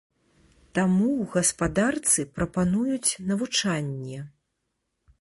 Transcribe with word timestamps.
Таму 0.79 1.09
ў 1.21 1.23
гаспадарцы 1.35 2.27
прапануюць 2.39 3.17
навучанне. 3.33 4.19